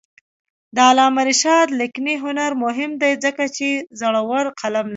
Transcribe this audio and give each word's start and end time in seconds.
د 0.75 0.77
علامه 0.89 1.21
رشاد 1.29 1.67
لیکنی 1.79 2.15
هنر 2.23 2.51
مهم 2.63 2.91
دی 3.01 3.13
ځکه 3.25 3.43
چې 3.57 3.67
زړور 3.99 4.45
قلم 4.59 4.85
لري. 4.85 4.89